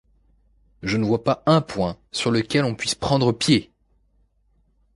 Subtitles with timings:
[0.81, 3.71] Je ne vois pas un point sur lequel on puisse prendre pied!